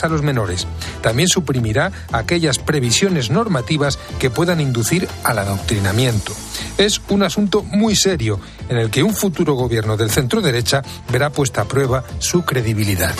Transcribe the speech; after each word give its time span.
a 0.00 0.08
los 0.08 0.22
menores. 0.22 0.66
También 1.02 1.28
suprimirá 1.28 1.92
aquellas 2.12 2.58
previsiones 2.58 3.28
normativas 3.30 3.98
que 4.18 4.30
puedan 4.30 4.58
inducir 4.58 5.06
al 5.22 5.38
adoctrinamiento. 5.38 6.32
Es 6.78 7.02
un 7.10 7.22
asunto 7.22 7.62
muy 7.62 7.94
serio 7.94 8.40
en 8.70 8.78
el 8.78 8.90
que 8.90 9.02
un 9.02 9.14
futuro 9.14 9.52
gobierno 9.52 9.98
del 9.98 10.10
centro 10.10 10.40
derecha 10.40 10.82
verá 11.10 11.28
puesta 11.28 11.60
a 11.60 11.64
prueba 11.66 12.04
su 12.20 12.42
credibilidad. 12.42 13.14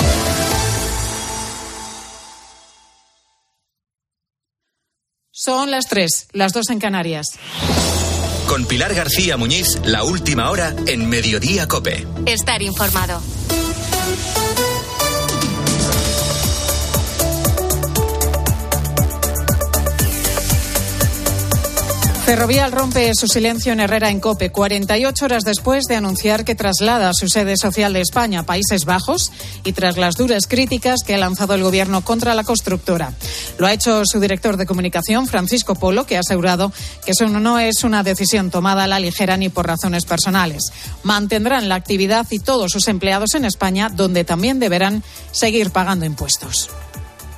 Son 5.30 5.70
las 5.70 5.88
tres, 5.88 6.28
las 6.32 6.54
dos 6.54 6.70
en 6.70 6.78
Canarias. 6.78 7.26
Con 8.48 8.64
Pilar 8.64 8.94
García 8.94 9.36
Muñiz, 9.36 9.78
la 9.84 10.04
última 10.04 10.50
hora 10.50 10.74
en 10.86 11.08
Mediodía 11.08 11.68
Cope. 11.68 12.06
Estar 12.26 12.62
informado. 12.62 13.20
Ferrovial 22.32 22.72
rompe 22.72 23.14
su 23.14 23.28
silencio 23.28 23.74
en 23.74 23.80
Herrera 23.80 24.08
en 24.08 24.18
Cope 24.18 24.48
48 24.48 25.22
horas 25.22 25.44
después 25.44 25.84
de 25.84 25.96
anunciar 25.96 26.46
que 26.46 26.54
traslada 26.54 27.12
su 27.12 27.28
sede 27.28 27.58
social 27.58 27.92
de 27.92 28.00
España 28.00 28.40
a 28.40 28.46
Países 28.46 28.86
Bajos 28.86 29.30
y 29.64 29.74
tras 29.74 29.98
las 29.98 30.16
duras 30.16 30.46
críticas 30.46 31.00
que 31.06 31.14
ha 31.14 31.18
lanzado 31.18 31.54
el 31.54 31.62
gobierno 31.62 32.00
contra 32.00 32.34
la 32.34 32.42
constructora. 32.42 33.12
Lo 33.58 33.66
ha 33.66 33.74
hecho 33.74 34.00
su 34.06 34.18
director 34.18 34.56
de 34.56 34.64
comunicación, 34.64 35.26
Francisco 35.26 35.74
Polo, 35.74 36.06
que 36.06 36.16
ha 36.16 36.20
asegurado 36.20 36.72
que 37.04 37.10
eso 37.10 37.28
no 37.28 37.58
es 37.58 37.84
una 37.84 38.02
decisión 38.02 38.50
tomada 38.50 38.84
a 38.84 38.88
la 38.88 38.98
ligera 38.98 39.36
ni 39.36 39.50
por 39.50 39.66
razones 39.66 40.06
personales. 40.06 40.72
Mantendrán 41.02 41.68
la 41.68 41.74
actividad 41.74 42.26
y 42.30 42.38
todos 42.38 42.72
sus 42.72 42.88
empleados 42.88 43.34
en 43.34 43.44
España, 43.44 43.90
donde 43.90 44.24
también 44.24 44.58
deberán 44.58 45.02
seguir 45.32 45.70
pagando 45.70 46.06
impuestos. 46.06 46.70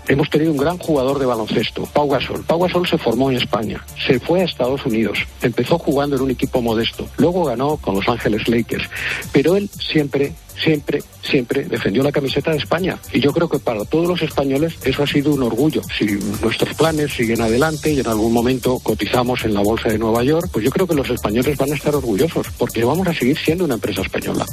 Hemos 0.06 0.28
tenido 0.30 0.52
un 0.52 0.58
gran 0.58 0.78
jugador 0.78 1.18
de 1.18 1.26
baloncesto, 1.26 1.86
Pau 1.92 2.08
Gasol. 2.08 2.44
Pau 2.44 2.60
Gasol 2.60 2.86
se 2.86 2.98
formó 2.98 3.30
en 3.30 3.38
España, 3.38 3.84
se 4.06 4.20
fue 4.20 4.42
a 4.42 4.44
Estados 4.44 4.84
Unidos, 4.84 5.18
empezó 5.40 5.78
jugando 5.78 6.16
en 6.16 6.22
un 6.22 6.30
equipo 6.30 6.60
modesto, 6.60 7.06
luego 7.16 7.44
ganó 7.44 7.76
con 7.78 7.94
Los 7.94 8.08
Ángeles 8.08 8.46
Lakers, 8.48 8.88
pero 9.32 9.56
él 9.56 9.70
siempre 9.78 10.34
siempre, 10.62 11.02
siempre 11.22 11.64
defendió 11.64 12.02
la 12.02 12.12
camiseta 12.12 12.50
de 12.50 12.58
España. 12.58 12.98
Y 13.12 13.20
yo 13.20 13.32
creo 13.32 13.48
que 13.48 13.58
para 13.58 13.84
todos 13.84 14.06
los 14.06 14.22
españoles 14.22 14.74
eso 14.84 15.02
ha 15.02 15.06
sido 15.06 15.34
un 15.34 15.42
orgullo. 15.42 15.82
Si 15.98 16.06
nuestros 16.42 16.74
planes 16.74 17.12
siguen 17.12 17.40
adelante 17.40 17.92
y 17.92 18.00
en 18.00 18.06
algún 18.06 18.32
momento 18.32 18.78
cotizamos 18.78 19.44
en 19.44 19.54
la 19.54 19.60
Bolsa 19.60 19.88
de 19.88 19.98
Nueva 19.98 20.22
York, 20.22 20.48
pues 20.52 20.64
yo 20.64 20.70
creo 20.70 20.86
que 20.86 20.94
los 20.94 21.10
españoles 21.10 21.56
van 21.56 21.72
a 21.72 21.74
estar 21.74 21.94
orgullosos, 21.94 22.46
porque 22.58 22.84
vamos 22.84 23.06
a 23.08 23.14
seguir 23.14 23.38
siendo 23.38 23.64
una 23.64 23.74
empresa 23.74 24.02
española. 24.02 24.44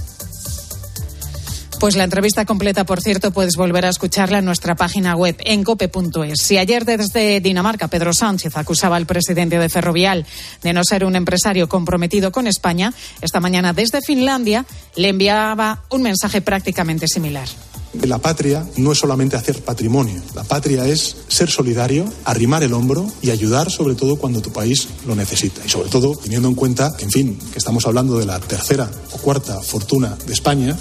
Pues 1.82 1.96
la 1.96 2.04
entrevista 2.04 2.46
completa, 2.46 2.86
por 2.86 3.02
cierto, 3.02 3.32
puedes 3.32 3.56
volver 3.56 3.88
a 3.88 3.90
escucharla 3.90 4.38
en 4.38 4.46
nuestra 4.46 4.76
página 4.76 5.16
web 5.16 5.36
en 5.40 5.64
cope.es. 5.64 6.40
Si 6.40 6.60
ayer 6.60 6.86
desde 6.86 7.42
Dinamarca 7.42 7.88
Pedro 7.88 8.14
Sánchez 8.14 8.56
acusaba 8.56 8.98
al 8.98 9.08
presidente 9.08 9.58
de 9.58 9.68
Ferrovial 9.68 10.28
de 10.62 10.74
no 10.74 10.84
ser 10.84 11.04
un 11.04 11.16
empresario 11.16 11.68
comprometido 11.68 12.32
con 12.32 12.46
España, 12.46 12.94
esta 13.22 13.40
mañana 13.40 13.74
desde 13.74 14.04
Finlandia 14.04 14.64
le 14.96 15.10
enviaba 15.10 15.82
un 15.90 16.04
mensaje 16.04 16.42
prácticamente 16.42 17.08
similar. 17.08 17.48
La 17.94 18.20
patria 18.20 18.64
no 18.78 18.92
es 18.92 19.00
solamente 19.00 19.36
hacer 19.36 19.62
patrimonio, 19.64 20.22
la 20.34 20.44
patria 20.44 20.86
es 20.86 21.18
ser 21.28 21.50
solidario, 21.50 22.06
arrimar 22.24 22.64
el 22.64 22.74
hombro 22.74 23.06
y 23.22 23.32
ayudar 23.32 23.70
sobre 23.70 23.96
todo 23.96 24.16
cuando 24.18 24.42
tu 24.42 24.54
país 24.54 24.88
lo 25.06 25.16
necesita. 25.16 25.62
Y 25.66 25.70
sobre 25.70 25.90
todo 25.90 26.16
teniendo 26.16 26.48
en 26.48 26.56
cuenta 26.56 26.94
en 27.00 27.10
fin, 27.10 27.40
que 27.52 27.58
estamos 27.58 27.86
hablando 27.88 28.18
de 28.18 28.26
la 28.28 28.40
tercera 28.40 28.90
o 29.12 29.18
cuarta 29.18 29.60
fortuna 29.62 30.16
de 30.26 30.32
España, 30.32 30.78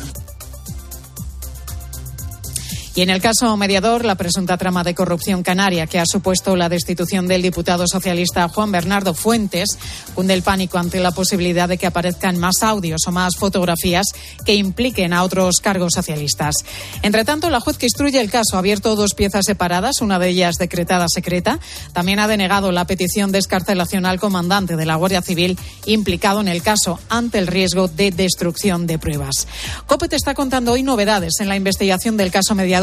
y 2.95 3.03
en 3.03 3.11
el 3.11 3.23
caso 3.23 3.57
mediador, 3.57 4.05
la 4.05 4.17
presunta 4.17 4.59
trama 4.59 4.83
de 4.83 4.97
corrupción 4.97 5.45
canaria 5.45 5.87
que 5.87 6.01
ha 6.01 6.07
supuesto 6.07 6.57
la 6.57 6.69
destitución 6.69 7.29
del 7.29 7.41
diputado 7.41 7.87
socialista 7.87 8.49
Juan 8.49 8.73
Bernardo 8.73 9.15
Fuentes 9.15 9.79
cunde 10.15 10.35
el 10.35 10.43
pánico 10.43 10.77
ante 10.77 10.99
la 10.99 11.13
posibilidad 11.13 11.69
de 11.69 11.79
que 11.79 11.87
aparezcan 11.87 12.39
más 12.39 12.63
audios 12.63 13.03
o 13.07 13.13
más 13.13 13.37
fotografías 13.37 14.07
que 14.45 14.57
impliquen 14.57 15.13
a 15.13 15.23
otros 15.23 15.59
cargos 15.63 15.93
socialistas. 15.95 16.57
Entre 17.03 17.25
tanto, 17.25 17.49
la 17.49 17.61
juez 17.61 17.79
que 17.79 17.87
instruye 17.87 18.21
el 18.21 18.31
caso 18.31 18.57
ha 18.57 18.59
abierto 18.59 18.97
dos 18.97 19.15
piezas 19.15 19.45
separadas, 19.47 20.01
una 20.01 20.19
de 20.19 20.29
ellas 20.29 20.57
decretada 20.57 21.07
secreta. 21.09 21.61
También 21.93 22.19
ha 22.19 22.27
denegado 22.27 22.73
la 22.73 22.87
petición 22.87 23.31
de 23.31 23.39
escarcelación 23.39 24.05
al 24.05 24.19
comandante 24.19 24.77
de 24.77 24.87
la 24.87 24.97
Guardia 24.97 25.23
Civil 25.23 25.59
implicado 25.87 26.41
en 26.41 26.49
el 26.49 26.63
caso 26.63 26.99
ante 27.09 27.39
el 27.39 27.47
riesgo 27.47 27.87
de 27.87 28.11
destrucción 28.11 28.89
de 28.89 28.99
pruebas. 28.99 29.47
COPE 29.87 30.09
está 30.17 30.35
contando 30.35 30.73
hoy 30.73 30.83
novedades 30.83 31.35
en 31.39 31.49
la 31.49 31.57
investigación 31.57 32.17
del 32.17 32.33
caso 32.33 32.57
mediador 32.57 32.80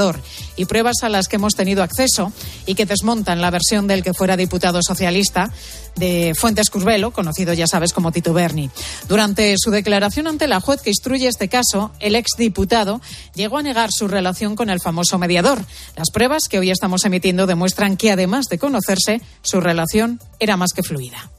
y 0.55 0.65
pruebas 0.65 1.03
a 1.03 1.09
las 1.09 1.27
que 1.27 1.37
hemos 1.37 1.53
tenido 1.53 1.83
acceso 1.83 2.31
y 2.65 2.75
que 2.75 2.85
desmontan 2.85 3.41
la 3.41 3.51
versión 3.51 3.87
del 3.87 4.03
que 4.03 4.13
fuera 4.13 4.37
diputado 4.37 4.79
socialista 4.81 5.51
de 5.95 6.33
Fuentes 6.35 6.69
Curbelo, 6.69 7.11
conocido 7.11 7.53
ya 7.53 7.67
sabes 7.67 7.93
como 7.93 8.11
Tito 8.11 8.33
Berni. 8.33 8.69
Durante 9.07 9.55
su 9.57 9.71
declaración 9.71 10.27
ante 10.27 10.47
la 10.47 10.59
juez 10.59 10.81
que 10.81 10.91
instruye 10.91 11.27
este 11.27 11.49
caso, 11.49 11.91
el 11.99 12.15
exdiputado 12.15 13.01
llegó 13.33 13.57
a 13.57 13.63
negar 13.63 13.91
su 13.91 14.07
relación 14.07 14.55
con 14.55 14.69
el 14.69 14.79
famoso 14.79 15.17
mediador. 15.17 15.63
Las 15.95 16.11
pruebas 16.11 16.43
que 16.49 16.59
hoy 16.59 16.71
estamos 16.71 17.05
emitiendo 17.05 17.47
demuestran 17.47 17.97
que 17.97 18.11
además 18.11 18.45
de 18.45 18.59
conocerse, 18.59 19.21
su 19.41 19.59
relación 19.59 20.19
era 20.39 20.57
más 20.57 20.73
que 20.73 20.83
fluida 20.83 21.31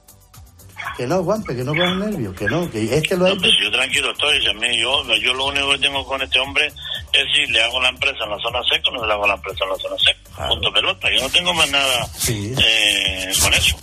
que 0.98 1.06
no 1.06 1.14
aguante, 1.14 1.54
que 1.54 1.62
no 1.62 1.72
ponga 1.72 1.94
nervios, 1.94 2.34
que 2.34 2.47
no, 2.47 2.69
que 2.72 2.82
este 2.82 3.16
lo 3.16 3.26
ha 3.26 3.28
no, 3.28 3.36
pues 3.36 3.53
yo 3.62 3.70
tranquilo 3.70 4.10
estoy, 4.10 4.42
yo, 4.42 5.14
yo 5.14 5.32
lo 5.32 5.47
único 5.47 5.70
que 5.70 5.78
tengo 5.78 6.04
con 6.04 6.20
este 6.20 6.41
hombre 6.41 6.66
es 6.66 7.25
si 7.32 7.47
le 7.53 7.62
hago 7.62 7.81
la 7.81 7.91
empresa 7.91 8.25
en 8.25 8.31
la 8.31 8.38
zona 8.41 8.60
seca 8.69 8.88
o 8.88 8.92
no 8.94 9.06
le 9.06 9.12
hago 9.12 9.25
la 9.25 9.34
empresa 9.34 9.62
en 9.62 9.70
la 9.70 9.76
zona 9.76 9.97
seca. 9.97 10.48
Punto 10.48 10.72
pelota, 10.72 11.09
yo 11.14 11.22
no 11.22 11.31
tengo 11.31 11.54
más 11.54 11.70
nada 11.70 12.09
eh, 12.28 13.32
con 13.41 13.54
eso. 13.54 13.76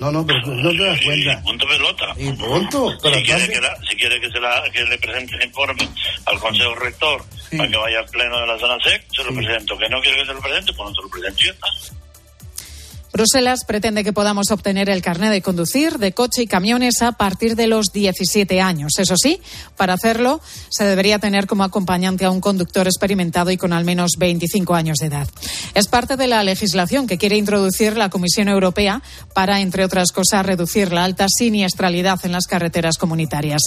No, 0.00 0.12
no, 0.12 0.26
pero 0.26 0.46
no 0.46 0.70
te 0.70 0.84
das 0.84 1.00
cuenta. 1.00 1.42
punto 1.42 1.66
pelota. 1.66 2.14
Y 2.18 2.32
punto. 2.32 2.92
Pero 3.02 3.16
si, 3.16 3.22
quiere 3.22 3.48
que, 3.48 3.60
si 3.88 3.96
quiere 3.96 4.20
que, 4.20 4.30
se 4.30 4.40
la, 4.40 4.62
que 4.70 4.84
le 4.84 4.98
presente 4.98 5.36
el 5.36 5.44
informe 5.44 5.88
al 6.26 6.38
Consejo 6.38 6.74
Rector 6.74 7.24
para 7.56 7.70
que 7.70 7.76
vaya 7.76 7.98
al 8.00 8.06
pleno 8.06 8.38
de 8.38 8.46
la 8.46 8.58
zona 8.58 8.76
SEC, 8.82 9.02
se 9.14 9.24
lo 9.24 9.34
presento. 9.34 9.78
Que 9.78 9.88
no 9.88 10.00
quiere 10.02 10.18
que 10.18 10.26
se 10.26 10.34
lo 10.34 10.40
presente, 10.40 10.72
pues 10.74 10.88
no 10.88 10.94
se 10.94 11.02
lo 11.02 11.08
presento 11.08 11.42
y. 11.42 11.99
Bruselas 13.20 13.66
pretende 13.66 14.02
que 14.02 14.14
podamos 14.14 14.50
obtener 14.50 14.88
el 14.88 15.02
carnet 15.02 15.30
de 15.30 15.42
conducir 15.42 15.98
de 15.98 16.12
coche 16.12 16.40
y 16.40 16.46
camiones 16.46 17.02
a 17.02 17.12
partir 17.12 17.54
de 17.54 17.66
los 17.66 17.92
17 17.92 18.62
años. 18.62 18.92
Eso 18.96 19.14
sí, 19.18 19.42
para 19.76 19.92
hacerlo 19.92 20.40
se 20.70 20.84
debería 20.84 21.18
tener 21.18 21.46
como 21.46 21.62
acompañante 21.62 22.24
a 22.24 22.30
un 22.30 22.40
conductor 22.40 22.86
experimentado 22.86 23.50
y 23.50 23.58
con 23.58 23.74
al 23.74 23.84
menos 23.84 24.12
25 24.16 24.74
años 24.74 24.96
de 25.00 25.08
edad. 25.08 25.28
Es 25.74 25.86
parte 25.86 26.16
de 26.16 26.28
la 26.28 26.42
legislación 26.42 27.06
que 27.06 27.18
quiere 27.18 27.36
introducir 27.36 27.94
la 27.98 28.08
Comisión 28.08 28.48
Europea 28.48 29.02
para, 29.34 29.60
entre 29.60 29.84
otras 29.84 30.12
cosas, 30.12 30.46
reducir 30.46 30.90
la 30.90 31.04
alta 31.04 31.26
siniestralidad 31.28 32.24
en 32.24 32.32
las 32.32 32.46
carreteras 32.46 32.96
comunitarias. 32.96 33.60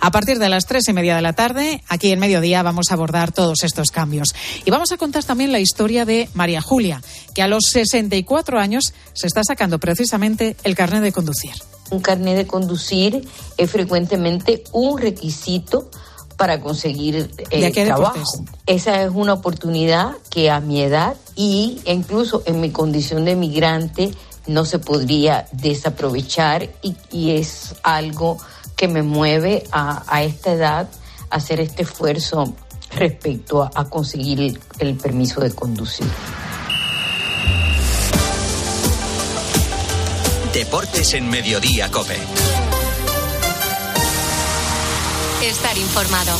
A 0.00 0.12
partir 0.12 0.38
de 0.38 0.50
las 0.50 0.66
tres 0.66 0.86
y 0.86 0.92
media 0.92 1.16
de 1.16 1.22
la 1.22 1.32
tarde, 1.32 1.82
aquí 1.88 2.12
en 2.12 2.20
mediodía, 2.20 2.62
vamos 2.62 2.92
a 2.92 2.94
abordar 2.94 3.32
todos 3.32 3.64
estos 3.64 3.90
cambios. 3.90 4.36
Y 4.64 4.70
vamos 4.70 4.92
a 4.92 4.98
contar 4.98 5.24
también 5.24 5.50
la 5.50 5.58
historia 5.58 6.04
de 6.04 6.28
María 6.34 6.60
Julia, 6.60 7.02
que 7.34 7.42
a 7.42 7.48
los 7.48 7.64
64 7.72 8.60
años 8.60 8.94
se 9.12 9.26
está 9.26 9.42
sacando 9.44 9.78
precisamente 9.78 10.56
el 10.64 10.74
carnet 10.74 11.02
de 11.02 11.12
conducir. 11.12 11.52
Un 11.90 12.00
carnet 12.00 12.36
de 12.36 12.46
conducir 12.46 13.28
es 13.56 13.70
frecuentemente 13.70 14.64
un 14.72 14.98
requisito 14.98 15.90
para 16.36 16.60
conseguir 16.60 17.30
el 17.50 17.72
trabajo. 17.72 18.22
Esa 18.64 19.02
es 19.02 19.10
una 19.12 19.34
oportunidad 19.34 20.12
que 20.30 20.50
a 20.50 20.60
mi 20.60 20.80
edad 20.80 21.16
y 21.36 21.82
incluso 21.84 22.42
en 22.46 22.62
mi 22.62 22.70
condición 22.70 23.26
de 23.26 23.36
migrante 23.36 24.10
no 24.46 24.64
se 24.64 24.78
podría 24.78 25.46
desaprovechar 25.52 26.70
y, 26.82 27.32
es 27.32 27.74
algo 27.82 28.38
que 28.74 28.88
me 28.88 29.02
mueve 29.02 29.64
a, 29.70 30.22
esta 30.22 30.52
edad 30.52 30.88
a 31.28 31.36
hacer 31.36 31.60
este 31.60 31.82
esfuerzo 31.82 32.54
respecto 32.90 33.62
a, 33.62 33.88
conseguir 33.90 34.58
el 34.78 34.96
permiso 34.96 35.40
de 35.42 35.50
conducir. 35.50 36.06
Deportes 40.52 41.14
en 41.14 41.30
Mediodía, 41.30 41.88
Cope. 41.92 42.16
Estar 45.44 45.78
informado. 45.78 46.36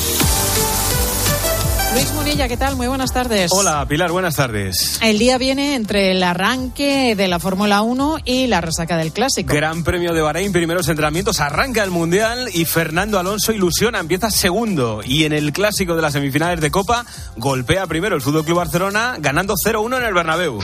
Luis 1.95 2.13
Munilla, 2.15 2.49
¿qué 2.49 2.57
tal? 2.57 2.75
Muy 2.75 2.89
buenas 2.89 3.13
tardes. 3.13 3.53
Hola, 3.53 3.87
Pilar, 3.89 4.11
buenas 4.11 4.35
tardes. 4.35 4.99
El 5.01 5.21
día 5.21 5.39
viene 5.39 5.77
entre 5.77 6.11
el 6.11 6.25
arranque 6.25 7.15
de 7.15 7.29
la 7.29 7.39
Fórmula 7.39 7.83
1 7.83 8.19
y 8.25 8.49
la 8.49 8.61
resaca 8.61 8.97
del 8.97 9.13
Clásico. 9.13 9.55
Gran 9.55 9.85
Premio 9.85 10.13
de 10.13 10.21
Bahrein, 10.21 10.53
primeros 10.53 10.89
entrenamientos, 10.89 11.39
arranca 11.39 11.85
el 11.85 11.91
Mundial 11.93 12.49
y 12.53 12.65
Fernando 12.65 13.21
Alonso 13.21 13.53
ilusiona, 13.53 14.01
empieza 14.01 14.31
segundo. 14.31 15.03
Y 15.05 15.25
en 15.25 15.33
el 15.33 15.53
Clásico 15.53 15.95
de 15.95 16.03
las 16.03 16.15
semifinales 16.15 16.61
de 16.61 16.73
Copa, 16.73 17.07
golpea 17.37 17.87
primero 17.87 18.17
el 18.17 18.23
Fútbol 18.23 18.45
Club 18.45 18.57
Barcelona, 18.57 19.17
ganando 19.21 19.55
0-1 19.55 19.99
en 19.99 20.05
el 20.05 20.15
Bernabéu. 20.15 20.59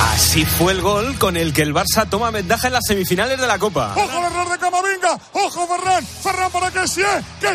Así 0.00 0.44
fue 0.44 0.72
el 0.72 0.80
gol 0.80 1.18
con 1.18 1.36
el 1.36 1.52
que 1.52 1.62
el 1.62 1.74
Barça 1.74 2.08
toma 2.08 2.30
ventaja 2.30 2.68
en 2.68 2.74
las 2.74 2.84
semifinales 2.86 3.40
de 3.40 3.46
la 3.46 3.58
Copa. 3.58 3.94
¡Ojo 3.96 4.18
el 4.18 4.24
error 4.24 4.50
de 4.50 4.58
Camavinga! 4.58 5.18
¡Ojo 5.32 5.66
Ferran! 5.66 6.06
¡Ferran 6.06 6.50
para 6.50 6.70
que 6.70 6.86
sí! 6.86 7.02
¡Que 7.40 7.46